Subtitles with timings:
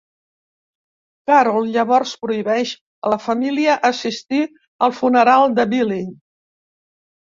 [1.31, 2.71] Carol llavors prohibeix
[3.07, 4.41] a la família assistir
[4.87, 6.09] al funeral de Billie.